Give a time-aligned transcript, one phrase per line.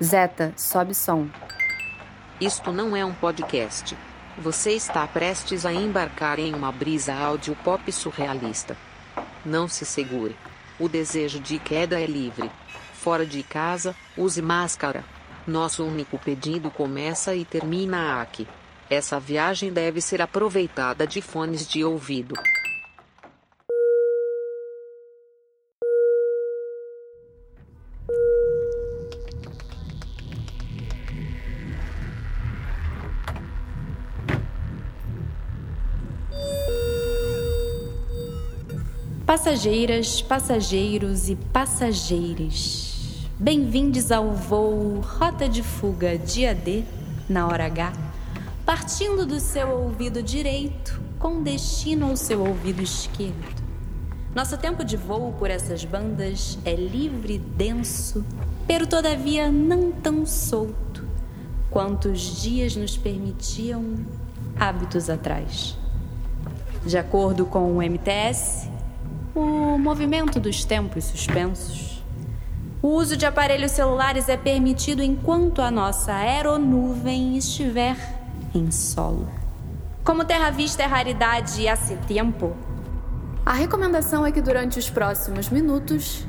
[0.00, 1.26] Zeta, sobe som.
[2.40, 3.96] Isto não é um podcast.
[4.38, 8.76] Você está prestes a embarcar em uma brisa áudio pop surrealista.
[9.44, 10.36] Não se segure.
[10.78, 12.48] O desejo de queda é livre.
[12.94, 15.04] Fora de casa, use máscara.
[15.44, 18.46] Nosso único pedido começa e termina aqui.
[18.88, 22.36] Essa viagem deve ser aproveitada de fones de ouvido.
[39.48, 46.84] Passageiras, passageiros e passageiras, bem-vindos ao voo Rota de Fuga Dia D,
[47.26, 47.94] na hora H,
[48.66, 53.64] partindo do seu ouvido direito com destino ao seu ouvido esquerdo.
[54.34, 58.26] Nosso tempo de voo por essas bandas é livre e denso,
[58.66, 61.08] pero todavia não tão solto
[61.70, 63.94] quanto os dias nos permitiam
[64.60, 65.74] hábitos atrás.
[66.84, 68.76] De acordo com o MTS,
[69.38, 72.02] o movimento dos tempos suspensos.
[72.82, 77.96] O uso de aparelhos celulares é permitido enquanto a nossa aeronuvem estiver
[78.52, 79.28] em solo.
[80.04, 82.56] Como Terra Vista é raridade há tempo,
[83.46, 86.26] a recomendação é que durante os próximos minutos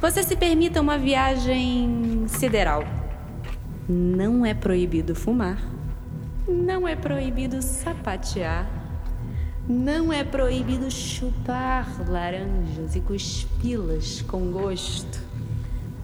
[0.00, 2.84] você se permita uma viagem sideral.
[3.86, 5.58] Não é proibido fumar,
[6.48, 8.79] não é proibido sapatear
[9.70, 15.20] não é proibido chupar laranjas e cuspi-las com gosto.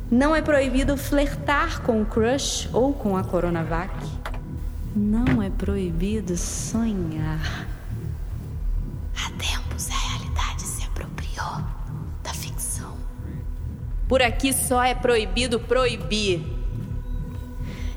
[0.09, 3.93] Não é proibido flertar com o crush ou com a Coronavac.
[4.95, 7.67] Não é proibido sonhar.
[9.17, 11.65] Há tempos a realidade se apropriou
[12.23, 12.97] da ficção.
[14.07, 16.41] Por aqui só é proibido proibir.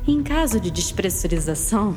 [0.07, 1.95] Em caso de despressurização,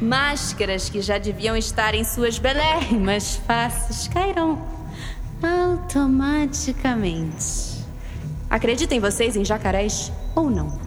[0.00, 4.66] Máscaras que já deviam estar em suas belérrimas faces cairão
[5.42, 7.84] automaticamente.
[8.48, 10.78] Acreditem vocês em jacarés ou não?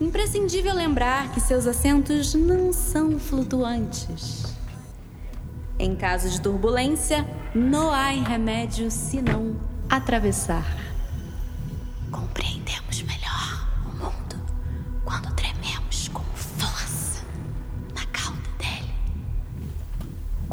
[0.00, 4.44] Imprescindível lembrar que seus assentos não são flutuantes.
[5.78, 9.56] Em caso de turbulência, não há remédio senão
[9.88, 10.85] atravessar.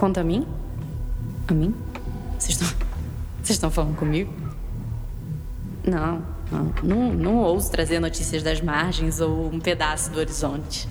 [0.04, 0.46] Conta a mim?
[1.48, 1.74] A mim?
[2.38, 2.68] Vocês estão,
[3.38, 4.34] vocês estão falando comigo?
[5.82, 6.22] Não,
[6.52, 10.90] não, não, não ouso trazer notícias das margens ou um pedaço do horizonte.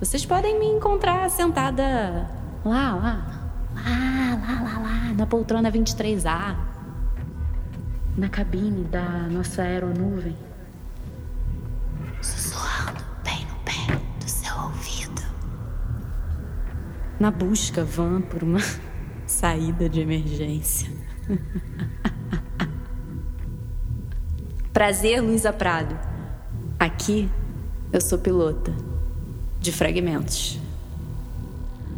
[0.00, 2.28] Vocês podem me encontrar sentada
[2.64, 6.56] lá, lá, lá, lá, lá, lá, na poltrona 23A,
[8.16, 10.34] na cabine da nossa aeronuvem.
[17.18, 18.60] Na busca vã por uma
[19.26, 20.90] saída de emergência.
[24.72, 25.98] Prazer, Luísa Prado.
[26.78, 27.28] Aqui
[27.92, 28.72] eu sou pilota
[29.58, 30.58] de fragmentos.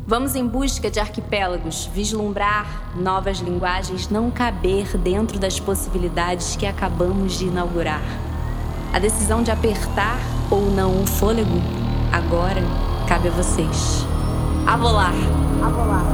[0.06, 7.38] Vamos em busca de arquipélagos, vislumbrar novas linguagens, não caber dentro das possibilidades que acabamos
[7.38, 8.02] de inaugurar.
[8.92, 10.18] A decisão de apertar
[10.50, 11.60] ou não o fôlego
[12.12, 12.62] agora
[13.06, 14.09] cabe a vocês.
[14.66, 15.12] A volar!
[15.64, 16.04] A volar!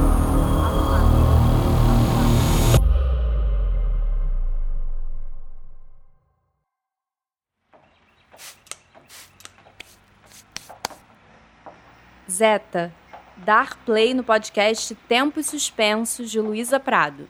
[12.29, 12.93] Zeta,
[13.37, 17.27] dar play no podcast Tempos Suspensos de Luísa Prado.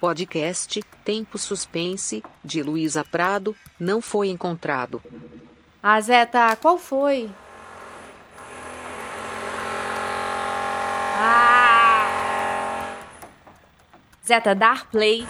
[0.00, 5.02] Podcast Tempo Suspense, de Luísa Prado, não foi encontrado.
[5.82, 7.30] Ah, Zeta, qual foi?
[14.26, 15.26] Zeta, dar play.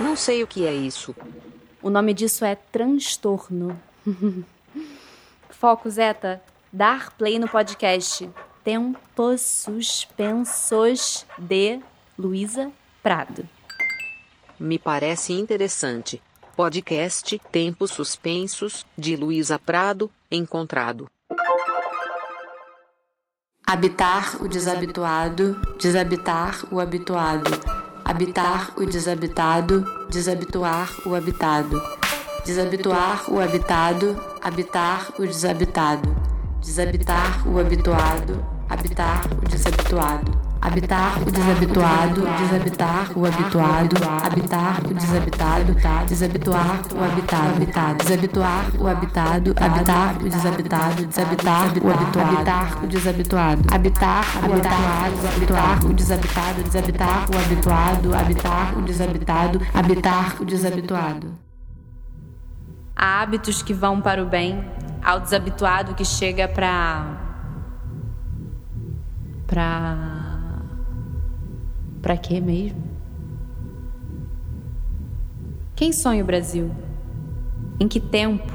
[0.00, 1.14] Não sei o que é isso.
[1.82, 3.80] O nome disso é transtorno.
[5.50, 6.42] Foco, Zeta.
[6.72, 8.28] Dar play no podcast
[8.64, 11.80] Tempos Suspensos de
[12.18, 13.48] Luísa Prado.
[14.58, 16.22] Me parece interessante.
[16.56, 21.06] Podcast Tempos Suspensos, de Luísa Prado, encontrado.
[23.68, 27.50] Habitar o desabituado, desabitar o habituado.
[28.04, 31.82] Habitar o desabitado, desabituar o habitado.
[32.44, 36.14] Desabituar o habitado, habitar o desabitado.
[36.62, 40.45] Desabitar o habituado, habitar o desabituado.
[40.60, 45.74] Habitar o desabituado, desabitar o habituado, habitar o desabitado,
[46.08, 53.62] desabituar o habitado, desabituar o habitado, habitar o desabitado, desabitar o habituado, habitar o desabituado,
[53.72, 61.38] habitar o habituado, habitar o desabitado, desabitar o habituado, habitar o desabitado, habitar o desabituado.
[62.94, 64.64] Há hábitos que vão para o bem,
[65.04, 67.24] ao desabituado que chega para
[69.46, 70.15] para
[72.06, 72.80] para quê mesmo?
[75.74, 76.70] Quem sonha o Brasil?
[77.80, 78.52] Em que tempo?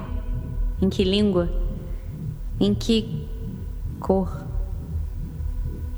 [0.81, 1.51] Em que língua?
[2.61, 3.27] Em que
[3.99, 4.47] cor?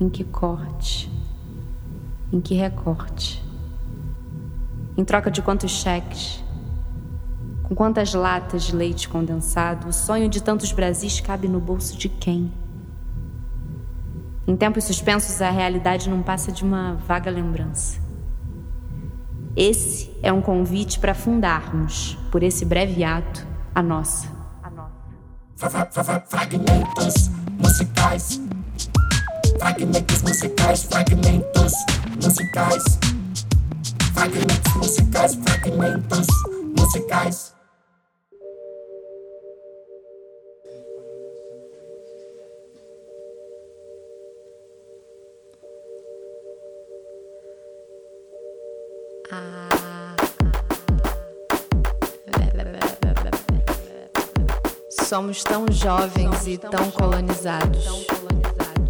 [0.01, 1.11] Em que corte?
[2.31, 3.45] Em que recorte?
[4.97, 6.43] Em troca de quantos cheques?
[7.61, 9.89] Com quantas latas de leite condensado?
[9.89, 12.51] O sonho de tantos Brasis cabe no bolso de quem?
[14.45, 17.97] Em tempos suspensos, a realidade não passa de uma vaga lembrança.
[19.55, 24.27] Esse é um convite para fundarmos, por esse breve ato, a nossa.
[24.61, 26.25] A nossa.
[26.25, 28.41] Fragmentos musicais.
[29.57, 31.73] Fragmentos musicais, fragmentos
[32.21, 32.83] musicais.
[34.13, 36.27] Fragmentos musicais, fragmentos
[36.77, 37.52] musicais.
[55.13, 57.85] Somos tão jovens e tão colonizados.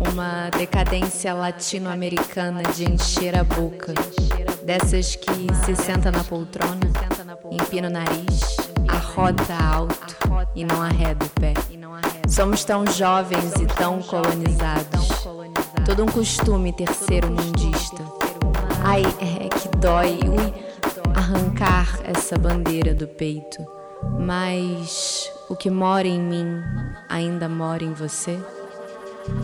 [0.09, 3.93] Uma decadência latino-americana de encher a boca.
[4.63, 6.79] Dessas que se senta na poltrona,
[7.51, 8.55] empina o nariz,
[8.87, 10.15] arrota alto
[10.55, 11.55] e não arreda o pé.
[12.29, 15.25] Somos tão jovens e tão colonizados.
[15.85, 18.01] Todo um costume terceiro mundista.
[18.81, 20.19] Ai, é que dói.
[20.23, 20.53] Ui,
[21.13, 23.61] arrancar essa bandeira do peito.
[24.17, 26.63] Mas o que mora em mim
[27.07, 28.39] ainda mora em você?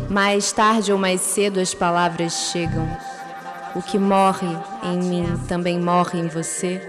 [0.09, 2.89] Mais tarde ou mais cedo as palavras chegam.
[3.75, 4.47] O que morre
[4.81, 6.81] em mim também morre em você?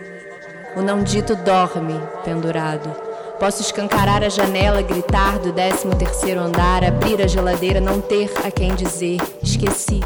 [0.75, 2.91] O não dito dorme pendurado.
[3.39, 8.51] Posso escancarar a janela, gritar do décimo terceiro andar, abrir a geladeira, não ter a
[8.51, 9.19] quem dizer.
[9.43, 10.01] Esqueci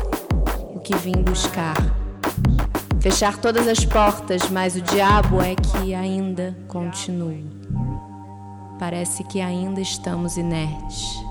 [0.74, 1.76] o que vim buscar.
[3.00, 7.54] Fechar todas as portas, mas o diabo é que ainda continua.
[8.78, 11.24] Parece que ainda estamos inertes.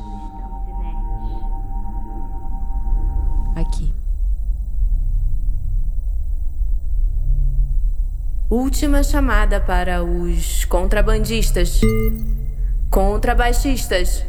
[3.56, 3.94] Aqui.
[8.50, 11.80] Última chamada para os contrabandistas,
[12.90, 14.25] contrabaixistas,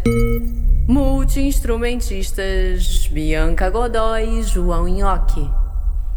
[0.89, 5.49] multi-instrumentistas Bianca Godoy e João Nhoque.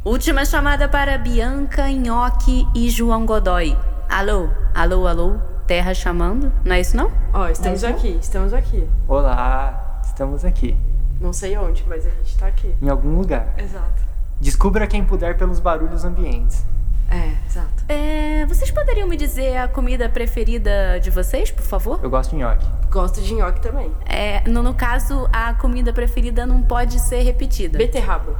[0.05, 3.77] Última chamada para Bianca, Nhoque e João Godoy.
[4.09, 5.35] Alô, alô, alô,
[5.67, 6.51] terra chamando?
[6.63, 7.11] Não é isso não?
[7.33, 8.87] Ó, oh, estamos é aqui, estamos aqui.
[9.05, 10.77] Olá, estamos aqui.
[11.19, 12.73] Não sei onde, mas a gente tá aqui.
[12.81, 13.53] Em algum lugar.
[13.57, 14.01] Exato.
[14.39, 16.63] Descubra quem puder pelos barulhos ambientes.
[17.09, 17.83] É, exato.
[17.89, 21.99] É, vocês poderiam me dizer a comida preferida de vocês, por favor?
[22.01, 22.65] Eu gosto de nhoque.
[22.89, 23.91] Gosto de nhoque também.
[24.05, 27.77] É, no, no caso, a comida preferida não pode ser repetida.
[27.77, 28.37] Beterraba.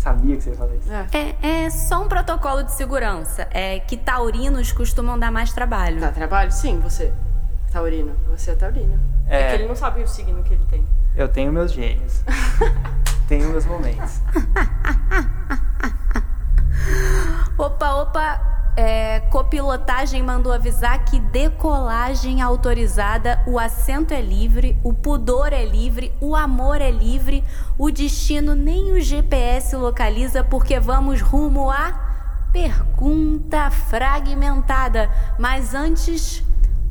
[0.00, 0.90] Sabia que você ia falar isso.
[0.90, 1.36] É.
[1.42, 3.46] é, é só um protocolo de segurança.
[3.50, 6.00] É que taurinos costumam dar mais trabalho.
[6.00, 6.50] Dá trabalho?
[6.50, 7.12] Sim, você.
[7.70, 8.16] Taurino.
[8.30, 8.98] Você é taurino.
[9.28, 10.82] É, é que ele não sabe o signo que ele tem.
[11.14, 12.22] Eu tenho meus gênios.
[13.28, 14.22] tenho meus momentos.
[17.58, 18.40] opa, opa.
[18.76, 26.12] É, copilotagem mandou avisar que decolagem autorizada, o assento é livre, o pudor é livre,
[26.20, 27.44] o amor é livre,
[27.76, 31.92] o destino nem o GPS localiza porque vamos rumo à
[32.52, 35.10] pergunta fragmentada.
[35.38, 36.42] Mas antes,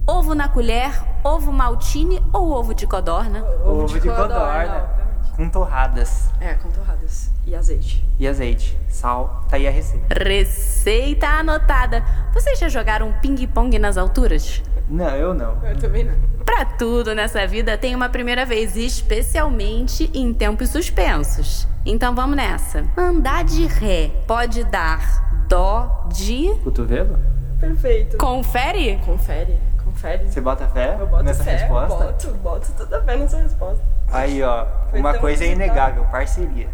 [0.05, 0.91] ovo na colher,
[1.24, 3.43] ovo maltine ou ovo de codorna?
[3.63, 5.08] Ovo, ovo de, codorna.
[5.39, 6.29] Com torradas.
[6.41, 7.31] É, com torradas.
[7.48, 8.05] E azeite.
[8.19, 8.77] E azeite.
[8.89, 9.46] Sal.
[9.50, 10.13] Tá aí a receita.
[10.22, 12.03] Receita anotada.
[12.34, 14.62] Vocês já jogaram ping-pong nas alturas?
[14.89, 15.58] Não, eu não.
[15.65, 16.13] Eu também não.
[16.43, 21.65] Pra tudo nessa vida tem uma primeira vez, especialmente em tempos suspensos.
[21.86, 22.84] Então vamos nessa.
[22.98, 26.53] Andar de ré pode dar dó de.
[26.65, 27.17] Cotovelo?
[27.62, 28.17] Perfeito.
[28.17, 29.00] Confere?
[29.05, 29.58] Confere.
[30.00, 30.32] Confere.
[30.32, 32.06] Você bota fé eu boto nessa fé, resposta?
[32.06, 33.84] Boto, boto toda fé nessa resposta.
[34.10, 36.70] Aí, ó, Foi uma coisa é inegável, parceria.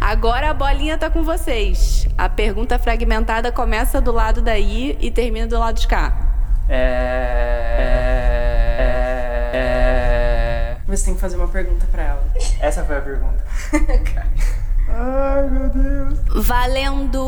[0.00, 2.08] Agora a bolinha tá com vocês.
[2.16, 6.16] A pergunta fragmentada começa do lado daí e termina do lado de cá.
[6.66, 6.76] É...
[9.52, 9.58] é...
[9.58, 10.76] é...
[10.86, 12.24] Você tem que fazer uma pergunta para ela.
[12.58, 13.44] Essa foi a pergunta.
[14.94, 16.18] Ai, meu Deus.
[16.46, 17.22] Valendo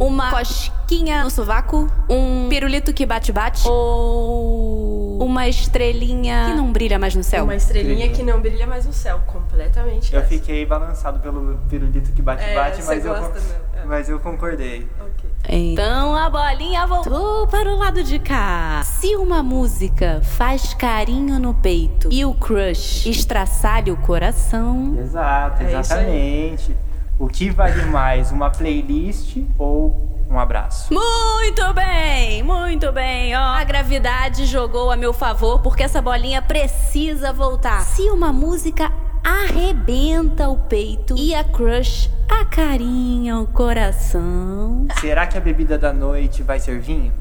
[0.00, 7.14] uma cosquinha no sovaco, um pirulito que bate-bate ou uma estrelinha que não brilha mais
[7.14, 7.44] no céu.
[7.44, 10.12] Uma estrelinha que não brilha mais no céu, completamente.
[10.14, 10.28] Eu essa.
[10.28, 13.14] fiquei balançado pelo pirulito que bate-bate, É, você mas, eu?
[13.14, 13.84] É.
[13.84, 14.88] mas eu concordei.
[15.00, 15.25] Ok.
[15.48, 18.82] Então a bolinha voltou para o lado de cá.
[18.84, 25.72] Se uma música faz carinho no peito e o crush estraçalha o coração, Exato, É
[25.72, 26.76] exatamente.
[27.18, 30.92] O que vale mais, uma playlist ou um abraço?
[30.92, 33.34] Muito bem, muito bem.
[33.34, 37.80] Ó, a gravidade jogou a meu favor porque essa bolinha precisa voltar.
[37.82, 38.90] Se uma música
[39.26, 44.86] arrebenta o peito e a crush acarinha o coração.
[45.00, 47.12] Será que a bebida da noite vai ser vinho?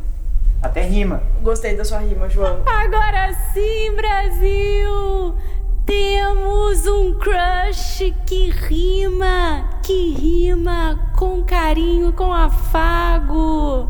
[0.62, 1.24] Até rima.
[1.42, 2.62] Gostei da sua rima, João.
[2.68, 5.36] Agora sim, Brasil!
[5.84, 13.90] Temos um crush que rima, que rima com carinho, com afago.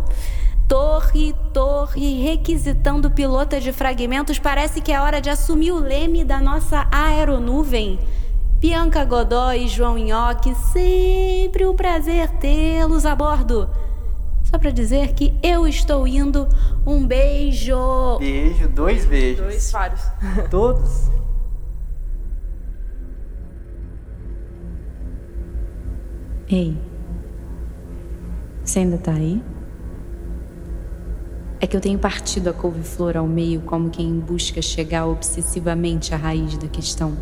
[0.68, 6.42] Torre, torre, requisitando pilota de fragmentos, parece que é hora de assumir o leme da
[6.42, 8.00] nossa aeronuvem.
[8.60, 13.70] Bianca Godoy e João Nhoque, sempre um prazer tê-los a bordo.
[14.44, 16.48] Só pra dizer que eu estou indo.
[16.86, 18.18] Um beijo!
[18.18, 19.46] Beijo, dois beijos.
[19.46, 20.02] Dois faros.
[20.50, 21.12] Todos.
[26.48, 26.78] Ei,
[28.64, 29.44] você ainda tá aí?
[31.66, 36.18] É que eu tenho partido a couve-flor ao meio como quem busca chegar obsessivamente à
[36.18, 37.18] raiz da questão.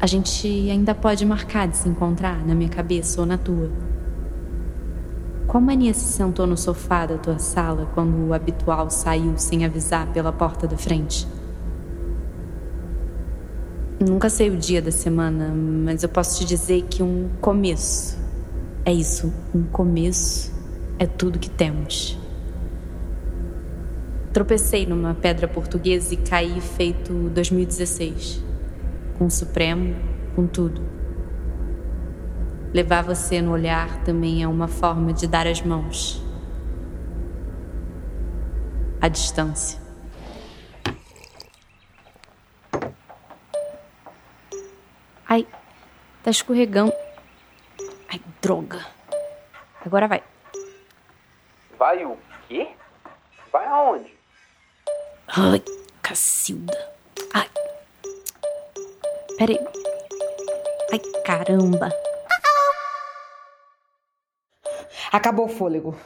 [0.00, 3.70] A gente ainda pode marcar de se encontrar na minha cabeça ou na tua.
[5.46, 10.06] Qual mania se sentou no sofá da tua sala quando o habitual saiu sem avisar
[10.10, 11.28] pela porta da frente?
[14.00, 18.16] Nunca sei o dia da semana, mas eu posso te dizer que um começo
[18.82, 19.30] é isso.
[19.54, 20.50] Um começo
[20.98, 22.21] é tudo que temos.
[24.32, 28.42] Tropecei numa pedra portuguesa e caí feito 2016.
[29.18, 29.94] Com o Supremo,
[30.34, 30.80] com tudo.
[32.72, 36.24] Levar você no olhar também é uma forma de dar as mãos.
[39.02, 39.78] À distância.
[45.28, 45.46] Ai,
[46.22, 46.92] tá escorregando.
[48.08, 48.86] Ai, droga.
[49.84, 50.22] Agora vai.
[51.78, 52.16] Vai o
[52.48, 52.68] quê?
[53.52, 54.21] Vai aonde?
[55.34, 55.62] Ai,
[56.02, 56.76] cacilda.
[57.32, 57.48] Ai.
[59.38, 59.58] Peraí.
[60.92, 61.88] Ai, caramba.
[65.10, 65.98] Acabou o fôlego.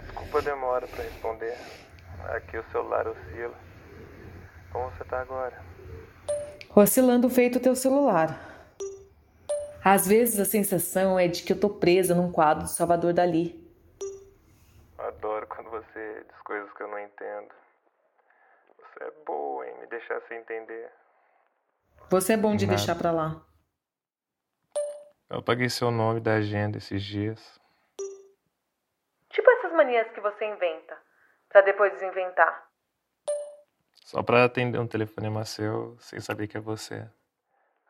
[0.00, 1.58] Desculpa a demora pra responder.
[2.36, 3.58] Aqui o celular oscila.
[4.70, 5.60] Como você tá agora?
[6.76, 8.38] Oscilando feito o teu celular.
[9.84, 13.60] Às vezes a sensação é de que eu tô presa num quadro do Salvador Dali.
[14.96, 17.52] Adoro quando você diz coisas que eu não entendo.
[18.78, 20.90] Você é boa em me deixar sem entender.
[22.12, 22.76] Você é bom de Nada.
[22.76, 23.42] deixar pra lá.
[25.30, 27.58] Eu apaguei seu nome da agenda esses dias.
[29.30, 30.94] Tipo essas manias que você inventa,
[31.48, 32.68] pra depois desinventar.
[33.94, 37.08] Só pra atender um telefonema seu sem saber que é você.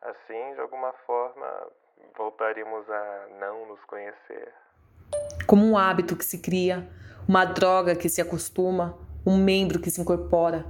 [0.01, 1.73] Assim, de alguma forma,
[2.17, 4.55] voltaríamos a não nos conhecer.
[5.49, 6.89] Como um hábito que se cria,
[7.29, 10.65] uma droga que se acostuma, um membro que se incorpora.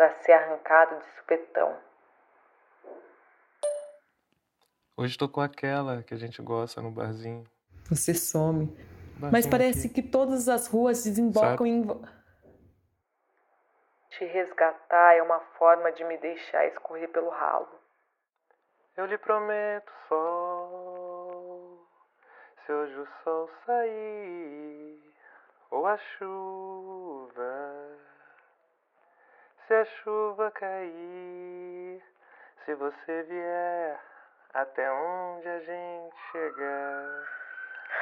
[0.00, 1.76] Pra ser arrancado de supetão.
[4.96, 7.44] Hoje tô com aquela que a gente gosta no barzinho.
[7.90, 8.68] Você some.
[9.18, 10.00] Barzinho Mas parece aqui.
[10.00, 11.68] que todas as ruas desembocam Sabe?
[11.68, 11.86] em.
[14.08, 17.68] Te resgatar é uma forma de me deixar escorrer pelo ralo.
[18.96, 21.86] Eu lhe prometo sol,
[22.64, 24.98] se hoje o sol sair,
[25.70, 27.98] ou a chuva,
[29.70, 32.02] se a chuva cair,
[32.64, 34.00] se você vier
[34.52, 37.24] até onde a gente chegar,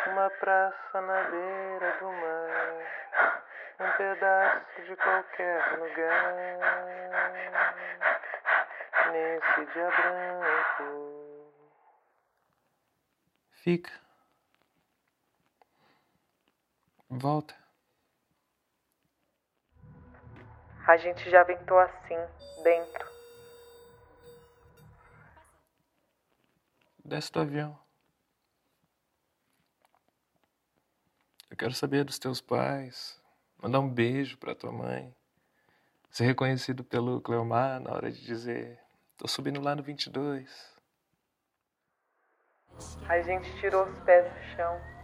[0.06, 3.36] uma praça na beira do mar,
[3.80, 6.34] um pedaço de qualquer lugar
[9.12, 11.52] nesse dia branco.
[13.62, 13.92] Fica.
[17.10, 17.67] Volta.
[20.88, 22.16] A gente já ventou assim,
[22.62, 23.06] dentro.
[27.04, 27.78] Desce do avião.
[31.50, 33.22] Eu quero saber dos teus pais.
[33.62, 35.14] Mandar um beijo pra tua mãe.
[36.10, 38.80] Ser reconhecido pelo Cleomar na hora de dizer
[39.18, 40.48] Tô subindo lá no 22.
[43.08, 44.97] A gente tirou os pés do chão.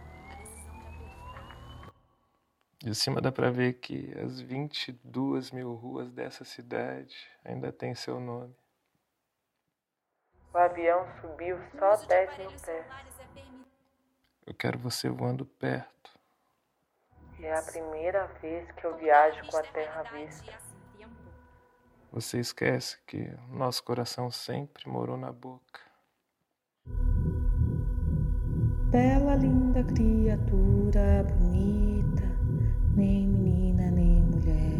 [2.85, 8.19] De cima dá pra ver que as 22 mil ruas dessa cidade ainda tem seu
[8.19, 8.55] nome.
[10.53, 12.85] O avião subiu só 10 mil pés.
[14.45, 16.11] Eu quero você voando perto.
[17.39, 20.53] É a primeira vez que eu viajo com a terra à vista.
[22.11, 25.81] Você esquece que nosso coração sempre morou na boca.
[28.91, 31.84] Bela, linda criatura, bonita,
[32.95, 34.79] nem menina nem mulher.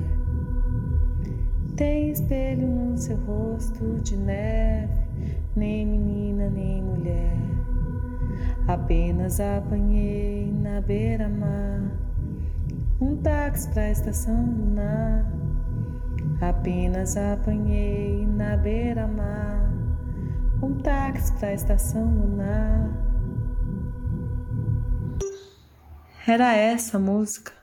[1.76, 4.94] Tem espelho no seu rosto de neve,
[5.56, 7.38] nem menina nem mulher.
[8.68, 11.82] Apenas apanhei na beira-mar
[13.02, 15.26] um táxi pra estação lunar.
[16.42, 19.74] Apenas apanhei na beira-mar
[20.62, 22.90] um táxi pra estação lunar.
[26.28, 27.55] Era essa a música.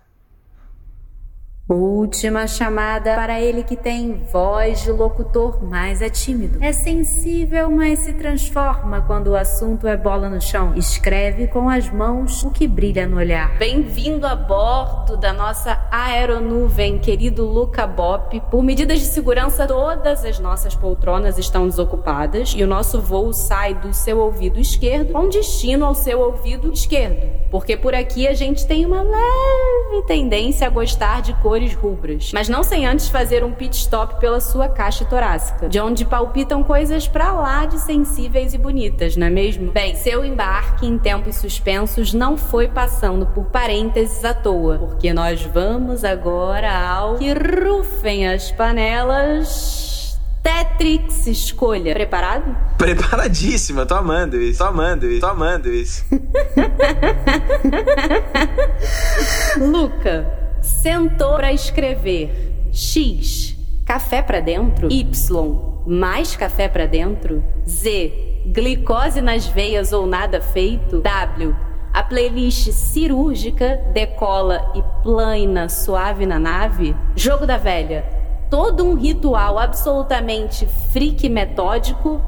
[1.68, 6.58] Última chamada para ele que tem voz de locutor, mas é tímido.
[6.60, 10.74] É sensível, mas se transforma quando o assunto é bola no chão.
[10.74, 13.56] Escreve com as mãos o que brilha no olhar.
[13.58, 18.42] Bem-vindo a bordo da nossa aeronuvem, querido Luca Bop.
[18.50, 23.72] Por medidas de segurança, todas as nossas poltronas estão desocupadas e o nosso voo sai
[23.74, 27.40] do seu ouvido esquerdo com destino ao seu ouvido esquerdo.
[27.52, 32.30] Porque por aqui a gente tem uma leve tendência a gostar de cores cores rubras,
[32.32, 36.64] mas não sem antes fazer um pit stop pela sua caixa torácica, de onde palpitam
[36.64, 39.70] coisas pra lá de sensíveis e bonitas, não é mesmo?
[39.70, 45.42] Bem, seu embarque em tempos suspensos não foi passando por parênteses à toa, porque nós
[45.42, 50.18] vamos agora ao que rufem as panelas.
[50.42, 51.92] Tetrix Escolha.
[51.92, 52.56] Preparado?
[52.78, 56.02] Preparadíssima, tô amando isso, tô amando isso, tô amando isso.
[59.60, 69.20] Luca, sentou para escrever X, café para dentro, Y, mais café para dentro, Z, glicose
[69.20, 71.54] nas veias ou nada feito, W,
[71.92, 78.04] a playlist cirúrgica decola e plana suave na nave, jogo da velha,
[78.48, 82.20] todo um ritual absolutamente freak metódico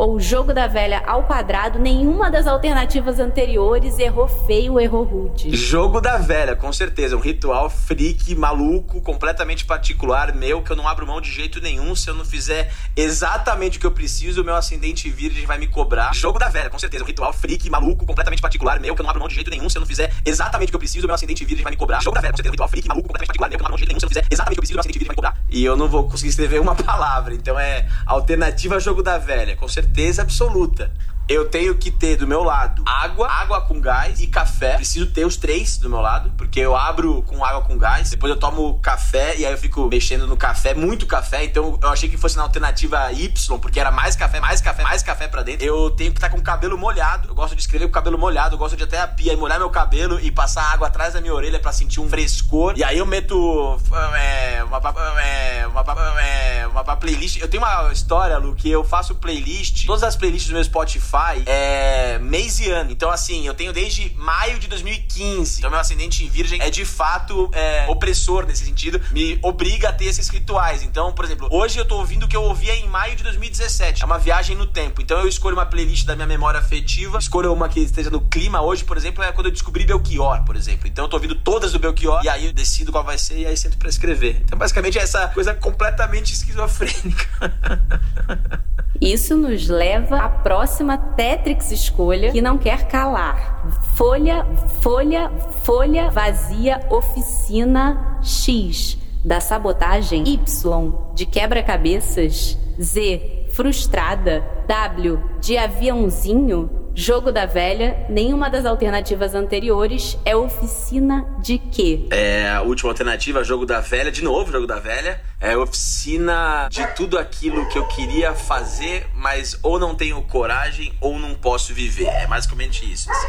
[0.00, 5.54] ou jogo da velha ao quadrado, nenhuma das alternativas anteriores errou feio, errou rude.
[5.54, 7.14] Jogo da velha, com certeza.
[7.14, 11.94] Um ritual freak, maluco, completamente particular, meu, que eu não abro mão de jeito nenhum.
[11.94, 15.66] Se eu não fizer exatamente o que eu preciso, o meu ascendente virgem vai me
[15.66, 16.14] cobrar.
[16.14, 17.04] Jogo da velha, com certeza.
[17.04, 19.68] Um ritual freak, maluco, completamente particular, meu, que eu não abro mão de jeito nenhum.
[19.68, 21.76] Se eu não fizer exatamente o que eu preciso, o meu ascendente virgem vai me
[21.76, 22.02] cobrar.
[22.02, 22.48] Jogo da velha, com certeza.
[22.50, 23.98] Um ritual freak, maluco, completamente particular, meu, que eu não abro mão de jeito nenhum.
[23.98, 25.20] Se eu não fizer exatamente o que eu preciso, o meu ascendente virgem vai me
[25.20, 25.36] cobrar.
[25.50, 27.34] E eu não vou conseguir escrever uma palavra.
[27.34, 30.90] Então é alternativa jogo da velha, com certeza certeza absoluta
[31.30, 34.74] eu tenho que ter do meu lado água, água com gás e café.
[34.74, 38.30] Preciso ter os três do meu lado, porque eu abro com água com gás, depois
[38.30, 41.44] eu tomo café e aí eu fico mexendo no café, muito café.
[41.44, 45.04] Então eu achei que fosse na alternativa Y, porque era mais café, mais café, mais
[45.04, 45.64] café pra dentro.
[45.64, 47.28] Eu tenho que estar tá com o cabelo molhado.
[47.28, 49.36] Eu gosto de escrever com o cabelo molhado, eu gosto de até a pia e
[49.36, 52.74] molhar meu cabelo e passar água atrás da minha orelha para sentir um frescor.
[52.76, 55.80] E aí eu meto é, uma, é, uma,
[56.20, 57.40] é, uma, uma playlist.
[57.40, 61.19] Eu tenho uma história, Lu, que eu faço playlist, todas as playlists do meu Spotify
[61.46, 62.90] é mês e ano.
[62.90, 65.58] Então, assim, eu tenho desde maio de 2015.
[65.58, 69.92] Então, meu ascendente em virgem é de fato é, opressor nesse sentido, me obriga a
[69.92, 70.82] ter esses rituais.
[70.82, 74.02] Então, por exemplo, hoje eu tô ouvindo o que eu ouvia em maio de 2017.
[74.02, 75.00] É uma viagem no tempo.
[75.00, 78.60] Então, eu escolho uma playlist da minha memória afetiva, escolho uma que esteja no clima.
[78.62, 80.86] Hoje, por exemplo, é quando eu descobri Belchior, por exemplo.
[80.86, 83.46] Então, eu tô ouvindo todas do Belchior e aí eu decido qual vai ser e
[83.46, 84.42] aí sento pra escrever.
[84.44, 87.26] Então, basicamente, é essa coisa completamente esquizofrênica.
[89.00, 93.70] Isso nos leva à próxima Tetrix escolha que não quer calar.
[93.94, 94.46] Folha,
[94.80, 95.30] folha,
[95.62, 98.98] folha vazia, oficina X.
[99.24, 102.56] Da sabotagem Y, de quebra-cabeças.
[102.80, 104.42] Z, frustrada.
[104.66, 106.79] W, de aviãozinho.
[106.94, 112.06] Jogo da velha, nenhuma das alternativas anteriores é oficina de quê?
[112.10, 115.20] É a última alternativa, jogo da velha, de novo, jogo da velha.
[115.40, 121.18] É oficina de tudo aquilo que eu queria fazer, mas ou não tenho coragem ou
[121.18, 122.06] não posso viver.
[122.06, 123.10] É basicamente isso.
[123.10, 123.28] Assim.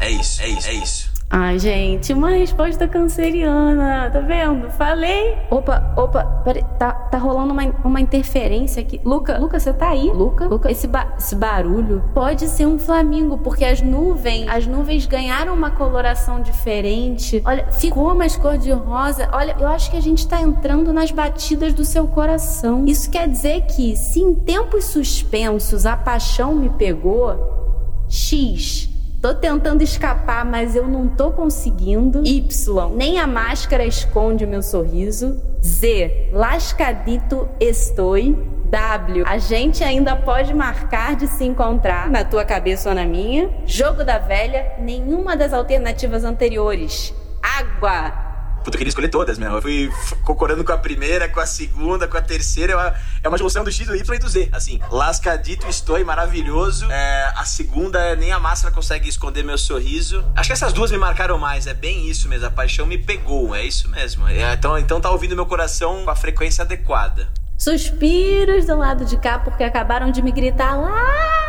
[0.00, 1.09] É isso, é isso, é isso.
[1.32, 4.68] Ai, gente, uma resposta canceriana, tá vendo?
[4.70, 5.38] Falei.
[5.48, 9.00] Opa, opa, peraí, tá, tá rolando uma, uma interferência aqui.
[9.04, 10.10] Luca, Luca, você tá aí?
[10.12, 15.06] Luca, Luca, esse, ba esse barulho pode ser um flamingo, porque as nuvens, as nuvens
[15.06, 17.40] ganharam uma coloração diferente.
[17.44, 19.28] Olha, ficou mais cor de rosa.
[19.32, 22.84] Olha, eu acho que a gente tá entrando nas batidas do seu coração.
[22.86, 27.36] Isso quer dizer que, se em tempos suspensos a paixão me pegou,
[28.08, 28.89] X
[29.20, 32.22] Tô tentando escapar, mas eu não tô conseguindo.
[32.24, 32.90] Y.
[32.94, 35.38] Nem a máscara esconde o meu sorriso.
[35.62, 36.30] Z.
[36.32, 38.16] Lascadito estou.
[38.70, 39.24] W.
[39.26, 43.50] A gente ainda pode marcar de se encontrar na tua cabeça ou na minha.
[43.66, 44.74] Jogo da velha.
[44.78, 47.12] Nenhuma das alternativas anteriores.
[47.42, 48.29] Água.
[48.62, 49.56] Puta, eu queria escolher todas mesmo.
[49.56, 49.90] Eu fui
[50.24, 52.72] concordando com a primeira, com a segunda, com a terceira.
[52.72, 52.94] É uma,
[53.24, 54.48] é uma junção do X, do Y e do Z.
[54.52, 56.90] Assim, lascadito estou, maravilhoso.
[56.90, 60.24] É, a segunda, é, nem a máscara consegue esconder meu sorriso.
[60.36, 61.66] Acho que essas duas me marcaram mais.
[61.66, 62.46] É bem isso mesmo.
[62.46, 63.54] A paixão me pegou.
[63.54, 64.28] É isso mesmo.
[64.28, 67.28] É, então, então tá ouvindo meu coração com a frequência adequada.
[67.56, 71.39] Suspiros do lado de cá porque acabaram de me gritar lá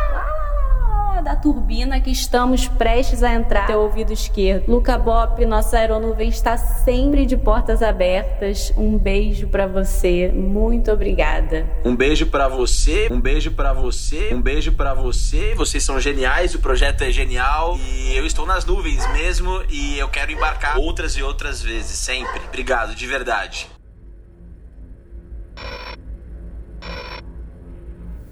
[1.42, 3.66] turbina que estamos prestes a entrar.
[3.66, 4.70] Teu ouvido esquerdo.
[4.70, 8.72] Luca Bop, nossa aeronuvem está sempre de portas abertas.
[8.76, 10.30] Um beijo para você.
[10.32, 11.66] Muito obrigada.
[11.84, 13.08] Um beijo para você.
[13.10, 14.32] Um beijo para você.
[14.32, 15.54] Um beijo para você.
[15.56, 20.08] Vocês são geniais, o projeto é genial e eu estou nas nuvens mesmo e eu
[20.08, 22.40] quero embarcar outras e outras vezes, sempre.
[22.48, 23.68] Obrigado, de verdade.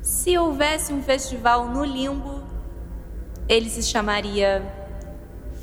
[0.01, 2.40] Se houvesse um festival no limbo,
[3.51, 4.63] ele se chamaria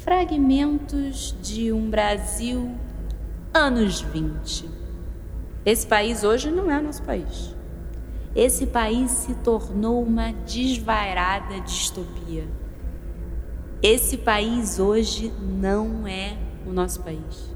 [0.04, 2.76] Fragmentos de um Brasil
[3.54, 4.70] anos 20.
[5.66, 7.56] Esse país hoje não é nosso país.
[8.36, 12.46] Esse país se tornou uma desvairada distopia.
[13.82, 17.56] Esse país hoje não é o nosso país.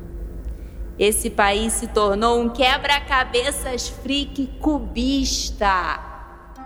[0.98, 6.00] Esse país se tornou um quebra-cabeças freak cubista.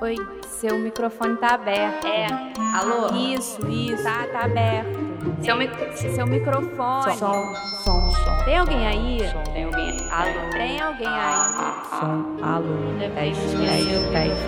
[0.01, 0.17] Oi,
[0.59, 2.07] seu microfone tá aberto.
[2.07, 2.27] É.
[2.75, 3.13] Alô?
[3.13, 4.03] Isso, isso.
[4.03, 5.05] Tá, tá aberto.
[5.41, 7.17] Seu, mi seu microfone.
[7.17, 8.37] Som, som, som.
[8.45, 9.19] Tem alguém aí?
[9.27, 9.43] Som.
[9.51, 10.09] Tem alguém aí?
[10.11, 10.51] Alô?
[10.51, 11.45] Tem alguém aí?
[11.89, 12.75] Som, alô.
[12.99, 14.47] Teste, teste, teste.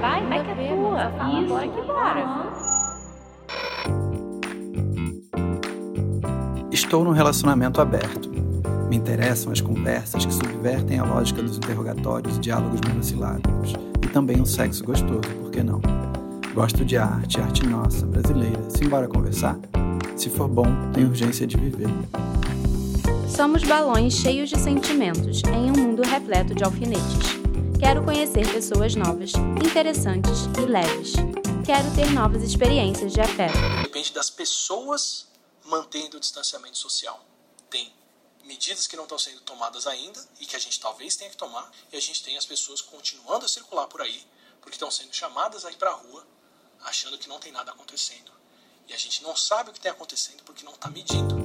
[0.00, 1.12] Vai, vai que é tua.
[1.40, 1.48] Isso.
[1.48, 2.24] Bora que bora.
[6.70, 8.28] Estou num relacionamento aberto.
[8.88, 14.40] Me interessam as conversas que subvertem a lógica dos interrogatórios e diálogos monossilábicos e também
[14.40, 15.80] um sexo gostoso, por que não?
[16.54, 18.58] Gosto de arte, arte nossa, brasileira.
[18.70, 19.56] Simbora conversar?
[20.16, 21.88] Se for bom, tem urgência de viver.
[23.28, 27.38] Somos balões cheios de sentimentos em um mundo repleto de alfinetes.
[27.78, 29.32] Quero conhecer pessoas novas,
[29.64, 31.12] interessantes e leves.
[31.64, 33.58] Quero ter novas experiências de afeto.
[33.82, 35.28] Depende das pessoas
[35.66, 37.24] mantendo o distanciamento social.
[37.70, 37.92] Tem
[38.48, 41.70] medidas que não estão sendo tomadas ainda e que a gente talvez tenha que tomar,
[41.92, 44.26] e a gente tem as pessoas continuando a circular por aí,
[44.62, 46.26] porque estão sendo chamadas aí para a rua,
[46.84, 48.32] achando que não tem nada acontecendo.
[48.88, 51.36] E a gente não sabe o que está acontecendo porque não está medindo.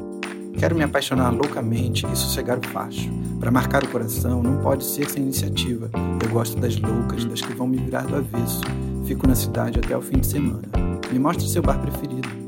[0.58, 3.10] Quero me apaixonar loucamente e sossegar o facho.
[3.38, 5.92] Para marcar o coração não pode ser sem iniciativa.
[6.24, 8.62] Eu gosto das loucas, das que vão me virar do avesso.
[9.06, 10.70] Fico na cidade até o fim de semana.
[11.12, 12.43] Me mostre seu bar preferido.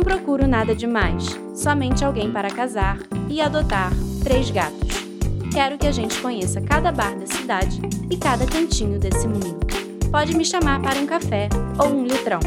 [0.00, 2.96] Não procuro nada demais, somente alguém para casar
[3.28, 3.92] e adotar
[4.24, 4.88] três gatos.
[5.52, 9.60] Quero que a gente conheça cada bar da cidade e cada cantinho desse mundo.
[10.10, 12.40] Pode me chamar para um café ou um litrão.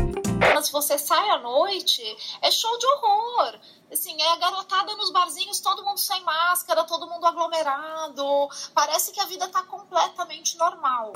[0.55, 2.01] Mas você sai à noite,
[2.41, 3.59] é show de horror.
[3.91, 8.49] Assim, é garotada nos barzinhos, todo mundo sem máscara, todo mundo aglomerado.
[8.73, 11.13] Parece que a vida tá completamente normal.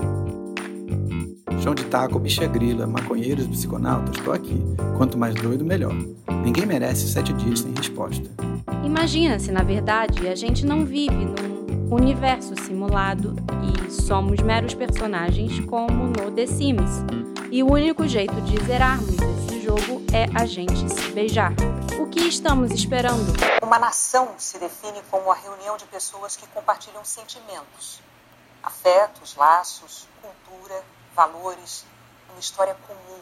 [1.67, 4.57] Chão de taco, bicha grila, maconheiros, psiconautas, tô aqui.
[4.95, 5.93] Quanto mais doido, melhor.
[6.41, 8.23] Ninguém merece sete dias sem resposta.
[8.85, 13.35] Imagina se, na verdade, a gente não vive num universo simulado
[13.85, 17.03] e somos meros personagens como no The Sims.
[17.51, 21.51] E o único jeito de zerarmos esse jogo é a gente se beijar.
[21.99, 23.33] O que estamos esperando?
[23.61, 27.99] Uma nação se define como a reunião de pessoas que compartilham sentimentos,
[28.63, 30.07] afetos, laços,
[31.17, 31.83] valores,
[32.29, 33.19] uma história comum.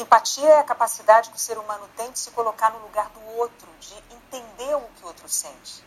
[0.00, 3.38] Empatia é a capacidade que o ser humano tem de se colocar no lugar do
[3.38, 5.84] outro, de entender o que o outro sente.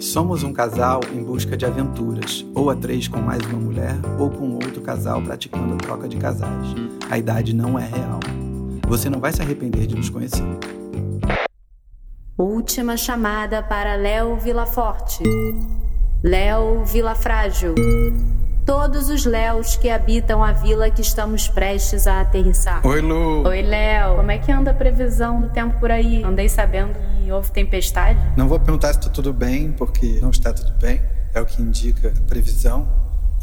[0.00, 4.30] Somos um casal em busca de aventuras, ou a três com mais uma mulher, ou
[4.30, 6.68] com outro casal praticando a troca de casais.
[7.10, 8.18] A idade não é real.
[8.88, 10.42] Você não vai se arrepender de nos conhecer.
[12.38, 15.22] Última chamada para Léo Vilaforte.
[16.24, 17.74] Léo Vilafrágil.
[18.64, 22.86] Todos os Léos que habitam a vila que estamos prestes a aterrissar.
[22.86, 23.46] Oi, Lu.
[23.46, 24.16] Oi, Léo.
[24.16, 26.22] Como é que anda a previsão do tempo por aí?
[26.22, 28.18] Andei sabendo que houve tempestade?
[28.36, 31.00] Não vou perguntar se está tudo bem, porque não está tudo bem.
[31.34, 32.88] É o que indica a previsão.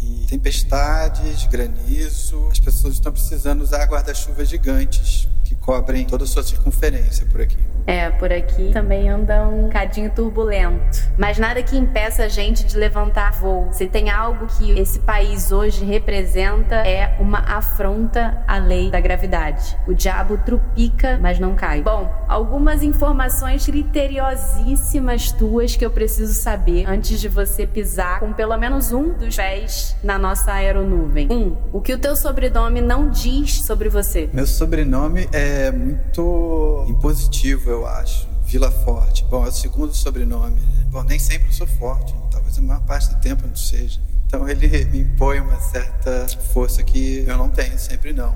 [0.01, 2.47] E tempestades, granizo.
[2.51, 7.57] As pessoas estão precisando usar guarda-chuvas gigantes que cobrem toda a sua circunferência por aqui.
[7.87, 11.09] É, por aqui também anda um cadinho turbulento.
[11.17, 13.69] Mas nada que impeça a gente de levantar voo.
[13.71, 19.75] Se tem algo que esse país hoje representa, é uma afronta à lei da gravidade.
[19.87, 21.81] O diabo trupica, mas não cai.
[21.81, 28.55] Bom, algumas informações criteriosíssimas tuas que eu preciso saber antes de você pisar com pelo
[28.55, 31.27] menos um dos pés na nossa aeronuvem.
[31.31, 34.29] Um, o que o teu sobrenome não diz sobre você?
[34.31, 35.38] Meu sobrenome é
[35.71, 38.27] muito impositivo, eu acho.
[38.45, 39.23] Vila Forte.
[39.25, 40.59] Bom, é o segundo sobrenome.
[40.59, 40.85] Né?
[40.89, 43.99] Bom, nem sempre eu sou forte, talvez a maior parte do tempo não seja.
[44.25, 48.35] Então ele me impõe uma certa força que eu não tenho, sempre não.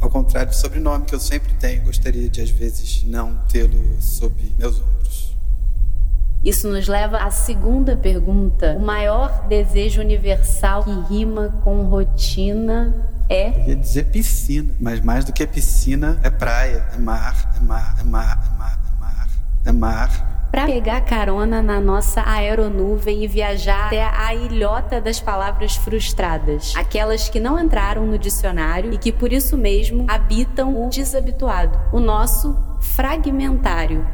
[0.00, 4.34] Ao contrário do sobrenome que eu sempre tenho, gostaria de às vezes não tê-lo sob
[4.58, 5.33] meus ombros.
[6.44, 8.76] Isso nos leva à segunda pergunta.
[8.78, 12.94] O maior desejo universal que rima com rotina
[13.30, 13.48] é.
[13.62, 17.96] Eu ia dizer piscina, mas mais do que piscina é praia, é mar, é mar,
[17.98, 19.28] é mar, é mar, é mar,
[19.64, 20.34] é mar.
[20.50, 27.28] Para pegar carona na nossa aeronuvem e viajar até a ilhota das palavras frustradas, aquelas
[27.28, 32.54] que não entraram no dicionário e que por isso mesmo habitam o desabituado, o nosso
[32.80, 34.06] fragmentário.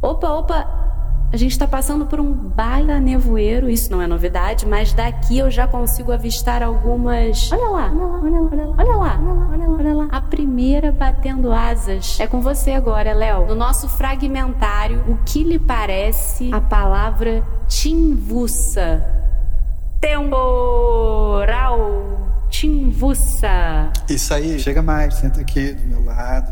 [0.00, 0.85] Opa, opa,
[1.32, 5.50] a gente está passando por um baita nevoeiro, isso não é novidade, mas daqui eu
[5.50, 7.50] já consigo avistar algumas.
[7.52, 9.18] Olha lá, olha lá, olha lá, olha lá,
[9.50, 10.08] olha lá, olha lá.
[10.10, 12.18] A primeira batendo asas.
[12.20, 13.46] É com você agora, Léo.
[13.46, 19.04] No nosso fragmentário, o que lhe parece a palavra timvussa?
[20.00, 21.80] Temporal.
[22.48, 23.90] Timvussa.
[24.08, 26.50] Isso aí, chega mais, senta aqui do meu lado.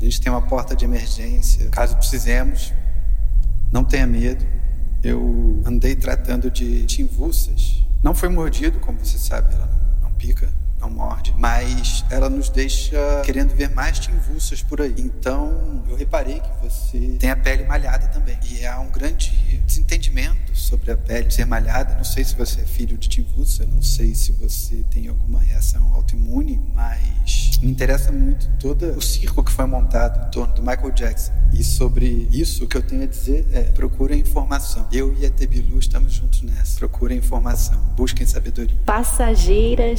[0.00, 2.72] A gente tem uma porta de emergência, caso precisemos.
[3.72, 4.44] Não tenha medo.
[5.02, 7.82] Eu andei tratando de tinvussas.
[8.02, 9.68] Não foi mordido, como você sabe, ela
[10.02, 10.48] não pica,
[10.80, 14.94] não morde, mas ela nos deixa querendo ver mais tinvussas por aí.
[14.98, 18.38] Então, eu reparei que você tem a pele malhada também.
[18.44, 19.30] E há um grande
[19.66, 21.94] desentendimento sobre a pele ser malhada.
[21.94, 25.92] Não sei se você é filho de tinvussa, não sei se você tem alguma reação
[25.94, 30.92] autoimune, mas me interessa muito todo o circo que foi montado em torno do Michael
[30.92, 31.32] Jackson.
[31.52, 34.86] E sobre isso, o que eu tenho a dizer é: procurem informação.
[34.92, 36.78] Eu e a Tebilu estamos juntos nessa.
[36.78, 38.76] Procurem informação, busquem sabedoria.
[38.84, 39.98] Passageiras,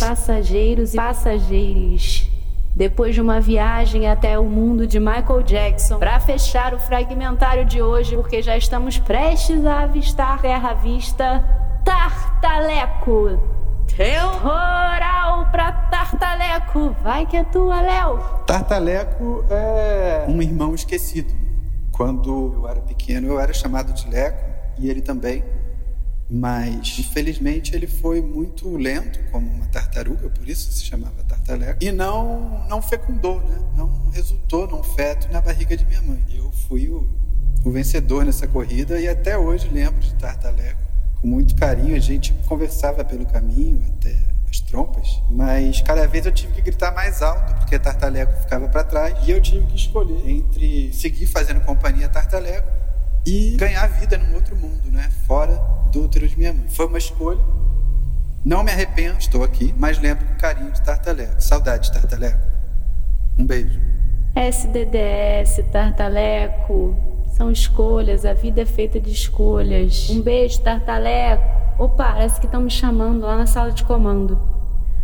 [0.69, 2.29] passageiros e passageiros.
[2.75, 7.81] Depois de uma viagem até o mundo de Michael Jackson, para fechar o fragmentário de
[7.81, 11.43] hoje, porque já estamos prestes a avistar terra vista,
[11.83, 13.39] Tartaleco.
[13.87, 16.95] Temporal pra Tartaleco.
[17.03, 18.19] Vai que é tua, Léo.
[18.45, 21.33] Tartaleco é um irmão esquecido.
[21.91, 24.45] Quando eu era pequeno, eu era chamado de Leco
[24.77, 25.43] e ele também.
[26.29, 31.83] Mas, infelizmente, ele foi muito lento, como uma tartaruga, por isso se chamava tartaleco.
[31.83, 33.57] E não, não fecundou, né?
[33.75, 36.23] Não resultou num feto na barriga de minha mãe.
[36.31, 37.07] Eu fui o,
[37.65, 40.79] o vencedor nessa corrida e até hoje lembro de tartaleco.
[41.19, 44.15] Com muito carinho, a gente conversava pelo caminho até
[44.49, 48.83] as trompas, mas cada vez eu tive que gritar mais alto, porque Tartaleco ficava para
[48.83, 52.67] trás, e eu tive que escolher entre seguir fazendo companhia a Tartaleco
[53.25, 55.09] e ganhar vida num outro mundo, né?
[55.27, 55.55] Fora
[55.91, 56.67] do útero de minha mãe.
[56.69, 57.39] Foi uma escolha.
[58.43, 61.41] Não me arrependo, estou aqui, mas lembro com carinho de Tartaleco.
[61.41, 62.39] Saudade de Tartaleco.
[63.37, 63.79] Um beijo.
[64.35, 66.95] SDDS, Tartaleco.
[67.35, 70.09] São escolhas, a vida é feita de escolhas.
[70.09, 71.43] Um beijo, Tartaleco.
[71.77, 74.58] Opa, parece que estão me chamando lá na sala de comando.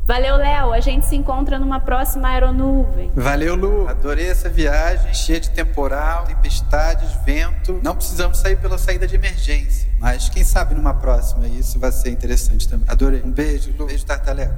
[0.06, 0.72] Valeu, Léo.
[0.72, 3.12] A gente se encontra numa próxima aeronuvem.
[3.16, 3.88] Valeu, Lu.
[3.88, 7.80] Adorei essa viagem, cheia de temporal, tempestades, vento.
[7.82, 9.90] Não precisamos sair pela saída de emergência.
[10.00, 12.86] Mas quem sabe numa próxima isso vai ser interessante também.
[12.88, 13.24] Adorei.
[13.26, 13.88] Um beijo, Lu.
[13.88, 14.52] Beijo, Tartalé.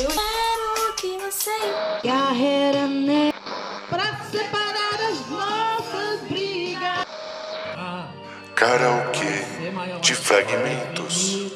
[0.00, 1.50] Eu quero que você
[2.02, 3.32] carreira né
[3.88, 7.06] pra separar as nossas brigas.
[8.56, 9.44] Karaokê
[10.00, 11.52] de fragmentos.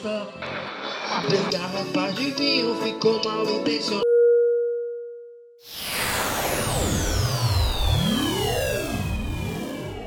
[1.22, 4.04] Três garrafas de vinho ficou mal intencionado.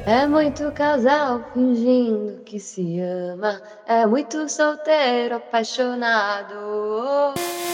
[0.05, 3.61] É muito casal fingindo que se ama.
[3.87, 6.55] É muito solteiro apaixonado.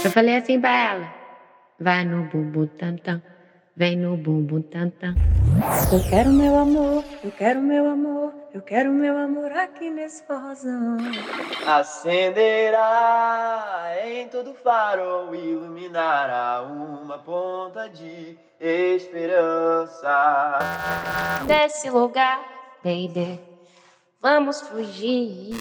[0.03, 1.13] Eu falei assim pra ela:
[1.79, 3.21] vai no bumbum tam tam,
[3.75, 5.13] vem no bumbum tantã.
[5.91, 10.97] Eu quero meu amor, eu quero meu amor, eu quero meu amor aqui nesse forrozão.
[11.67, 12.83] Acenderá
[14.05, 20.09] em todo farol, iluminará uma ponta de esperança.
[21.45, 22.39] Desse lugar,
[22.83, 23.39] baby,
[24.21, 25.55] vamos fugir.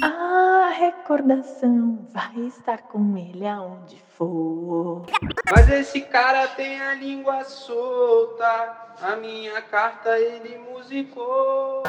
[0.00, 0.47] A
[0.78, 5.04] recordação vai estar com ele aonde for.
[5.50, 11.82] Mas esse cara tem a língua solta, a minha carta ele musicou.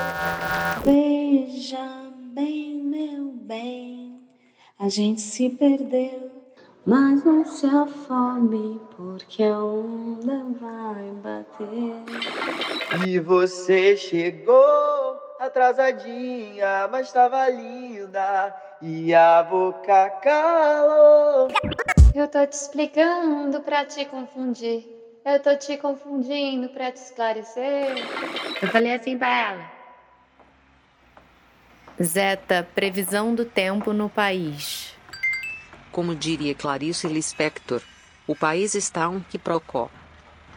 [0.84, 4.20] Veja bem, meu bem,
[4.80, 6.32] a gente se perdeu.
[6.84, 13.06] Mas não se afome, porque a onda vai bater.
[13.06, 21.48] E você chegou atrasadinha, mas estava linda e a boca calou.
[22.14, 24.86] Eu tô te explicando pra te confundir.
[25.24, 27.96] Eu tô te confundindo pra te esclarecer.
[28.62, 29.72] Eu falei assim pra ela.
[32.02, 34.96] Zeta, previsão do tempo no país.
[35.92, 37.82] Como diria Clarice Lispector,
[38.28, 39.90] o país está um quiprocó.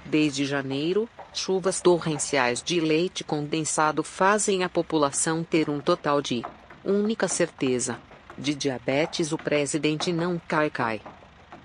[0.05, 6.45] Desde janeiro, chuvas torrenciais de leite condensado fazem a população ter um total de
[6.85, 7.99] única certeza.
[8.37, 11.01] De diabetes o presidente não cai cai.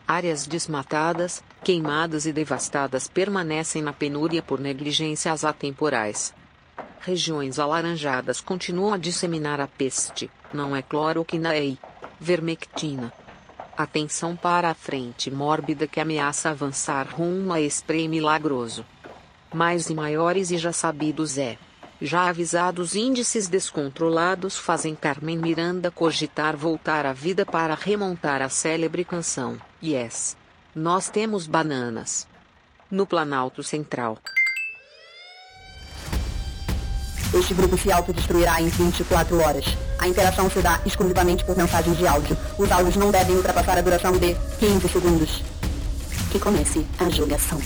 [0.07, 6.33] Áreas desmatadas, queimadas e devastadas permanecem na penúria por negligências atemporais.
[7.01, 11.77] Regiões alaranjadas continuam a disseminar a peste, não é cloroquina é
[12.19, 13.13] vermectina.
[13.77, 18.83] Atenção para a frente mórbida que ameaça avançar rumo a spray milagroso.
[19.53, 21.57] Mais e maiores e já sabidos é.
[22.01, 29.03] Já avisados índices descontrolados fazem Carmen Miranda cogitar voltar à vida para remontar a célebre
[29.03, 30.35] canção Yes.
[30.75, 32.27] Nós temos bananas.
[32.89, 34.17] No Planalto Central.
[37.33, 39.65] Este grupo se autodestruirá em 24 horas.
[39.99, 42.37] A interação se dá exclusivamente por mensagens de áudio.
[42.57, 45.43] Os áudios não devem ultrapassar a duração de 15 segundos.
[46.31, 47.59] Que comece a julgação.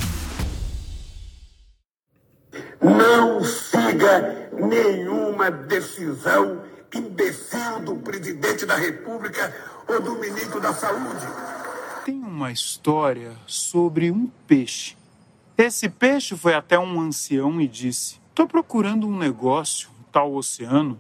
[2.82, 6.64] Não siga nenhuma decisão
[6.94, 9.56] imbecil do presidente da República
[9.88, 11.28] ou do ministro da Saúde.
[12.04, 14.98] Tem uma história sobre um peixe.
[15.56, 21.00] Esse peixe foi até um ancião e disse: Estou procurando um negócio, um tal oceano.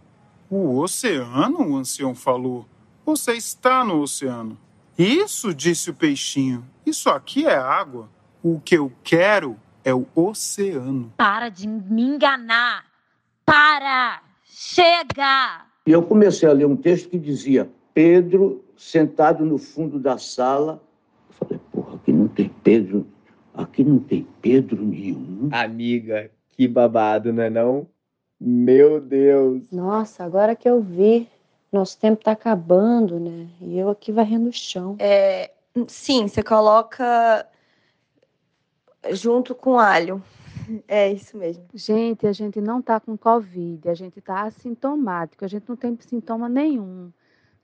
[0.51, 1.67] O oceano?
[1.67, 2.67] O ancião falou.
[3.03, 4.55] Você está no oceano.
[4.95, 6.63] Isso, disse o peixinho.
[6.85, 8.07] Isso aqui é água.
[8.43, 11.11] O que eu quero é o oceano.
[11.17, 12.85] Para de me enganar!
[13.45, 14.21] Para!
[14.43, 15.65] Chega!
[15.85, 20.81] E eu comecei a ler um texto que dizia: Pedro sentado no fundo da sala.
[21.29, 23.07] Eu falei, porra, aqui não tem Pedro.
[23.53, 25.49] Aqui não tem Pedro nenhum.
[25.51, 27.87] Amiga, que babado, não é não?
[28.39, 29.69] Meu Deus!
[29.71, 31.27] Nossa, agora que eu vi,
[31.71, 33.47] nosso tempo tá acabando, né?
[33.61, 34.95] E eu aqui varrendo o chão.
[34.97, 35.51] É,
[35.87, 37.45] sim, você coloca
[39.09, 40.23] junto com alho.
[40.87, 41.65] É isso mesmo.
[41.73, 45.97] Gente, a gente não tá com Covid, a gente tá assintomático, a gente não tem
[45.99, 47.11] sintoma nenhum.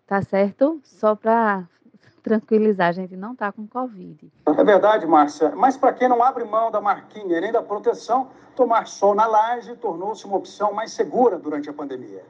[0.05, 0.79] Tá certo?
[0.83, 1.67] Só para
[2.23, 4.31] tranquilizar, a gente não tá com Covid.
[4.45, 5.55] É verdade, Márcia.
[5.55, 9.75] Mas para quem não abre mão da marquinha nem da proteção, tomar sol na laje
[9.75, 12.23] tornou-se uma opção mais segura durante a pandemia.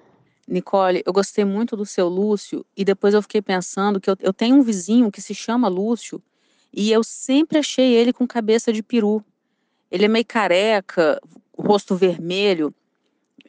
[0.47, 4.33] Nicole, eu gostei muito do seu Lúcio e depois eu fiquei pensando que eu, eu
[4.33, 6.21] tenho um vizinho que se chama Lúcio
[6.73, 9.23] e eu sempre achei ele com cabeça de peru.
[9.89, 11.19] Ele é meio careca,
[11.57, 12.73] rosto vermelho,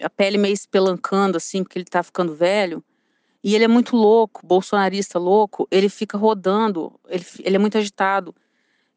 [0.01, 2.83] a pele meio espelancando assim, porque ele tá ficando velho.
[3.43, 8.35] E ele é muito louco, bolsonarista louco, ele fica rodando, ele, ele é muito agitado.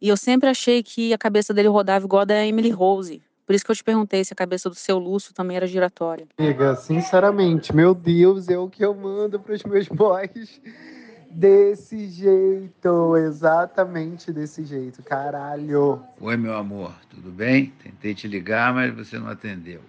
[0.02, 3.22] E eu sempre achei que a cabeça dele rodava igual a da Emily Rose.
[3.46, 6.26] Por isso que eu te perguntei se a cabeça do seu Lúcio também era giratória.
[6.38, 10.62] Amiga, sinceramente, meu Deus, é o que eu mando para os meus boys.
[11.34, 16.04] Desse jeito, exatamente desse jeito, caralho.
[16.20, 17.72] Oi, meu amor, tudo bem?
[17.82, 19.80] Tentei te ligar, mas você não atendeu.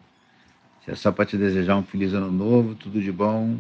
[0.80, 3.58] Isso é só para te desejar um feliz ano novo, tudo de bom.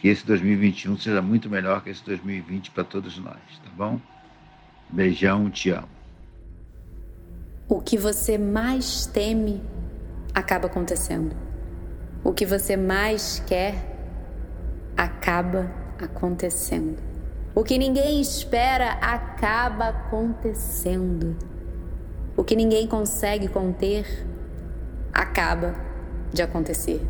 [0.00, 4.00] Que esse 2021 seja muito melhor que esse 2020 para todos nós, tá bom?
[4.90, 5.88] Beijão, te amo.
[7.68, 9.62] O que você mais teme
[10.34, 11.36] acaba acontecendo.
[12.24, 13.74] O que você mais quer
[14.96, 15.81] acaba acontecendo.
[17.54, 21.36] O que ninguém espera acaba acontecendo.
[22.36, 24.26] O que ninguém consegue conter
[25.12, 25.74] acaba
[26.32, 27.00] de acontecer.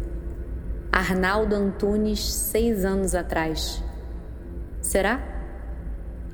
[0.90, 3.82] Arnaldo Antunes, seis anos atrás.
[4.80, 5.20] Será?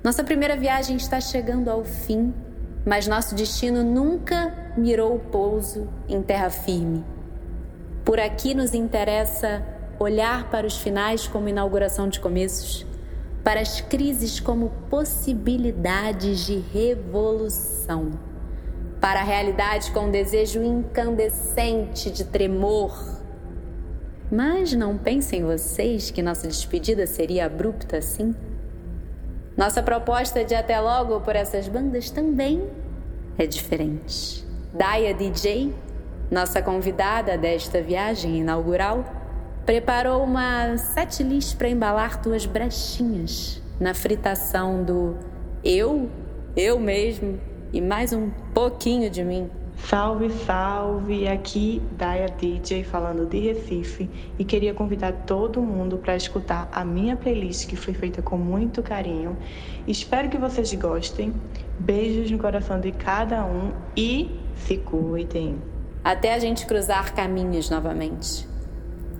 [0.02, 2.32] Nossa primeira viagem está chegando ao fim
[2.88, 7.04] mas nosso destino nunca mirou o pouso em terra firme.
[8.02, 9.62] Por aqui nos interessa
[9.98, 12.86] olhar para os finais como inauguração de começos,
[13.42, 18.12] para as crises como possibilidades de revolução,
[19.00, 23.18] para a realidade com um desejo incandescente de tremor.
[24.30, 28.34] Mas não pensem vocês que nossa despedida seria abrupta assim?
[29.56, 32.62] Nossa proposta de até logo por essas bandas também
[33.38, 34.44] é diferente.
[34.72, 35.74] Daya DJ,
[36.30, 39.17] nossa convidada desta viagem inaugural,
[39.68, 45.14] preparou uma setlist para embalar tuas brechinhas na fritação do
[45.62, 46.08] eu,
[46.56, 47.38] eu mesmo
[47.70, 49.50] e mais um pouquinho de mim.
[49.76, 51.28] Salve, salve!
[51.28, 54.08] Aqui Daya DJ falando de Recife
[54.38, 58.82] e queria convidar todo mundo para escutar a minha playlist que foi feita com muito
[58.82, 59.36] carinho.
[59.86, 61.34] Espero que vocês gostem.
[61.78, 65.60] Beijos no coração de cada um e se cuidem.
[66.02, 68.48] Até a gente cruzar caminhos novamente.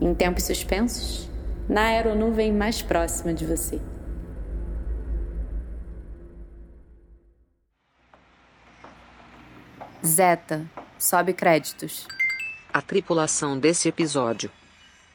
[0.01, 1.29] Em tempos suspensos,
[1.69, 3.81] na aeronuvem mais próxima de você.
[10.05, 10.65] Zeta,
[10.97, 12.07] sobe créditos.
[12.73, 14.51] A tripulação desse episódio: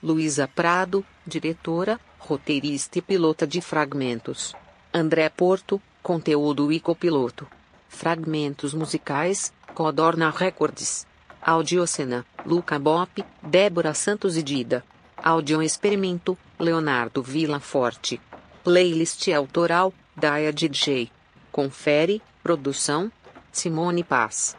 [0.02, 4.54] Luísa Prado, diretora, roteirista e pilota de fragmentos.
[4.94, 7.48] André Porto, conteúdo e copiloto.
[7.88, 11.08] Fragmentos musicais, Codorna Records.
[11.46, 14.82] Audiocena, Luca Bop, Débora Santos e Dida.
[15.18, 18.22] Audio Experimento, Leonardo Vila Forte.
[18.64, 21.12] Playlist autoral, Daya DJ.
[21.52, 23.12] Confere, produção,
[23.52, 24.56] Simone Paz.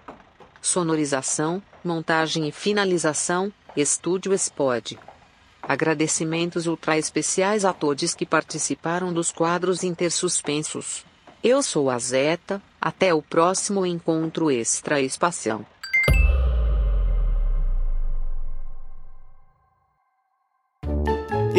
[0.61, 4.99] Sonorização, montagem e finalização, Estúdio Spod.
[5.62, 11.03] Agradecimentos ultra especiais a todos que participaram dos quadros intersuspensos.
[11.43, 15.64] Eu sou a Zeta, até o próximo encontro extra-espacial.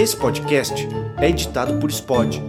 [0.05, 0.87] Esse podcast
[1.17, 2.39] é editado por Spod.